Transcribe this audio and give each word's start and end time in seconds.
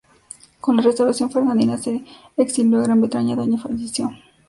Con 0.59 0.77
la 0.77 0.81
restauración 0.81 1.29
fernandina 1.29 1.77
se 1.77 2.03
exilió 2.35 2.79
a 2.79 2.83
Gran 2.85 3.01
Bretaña 3.01 3.35
donde 3.35 3.59
falleció. 3.59 4.09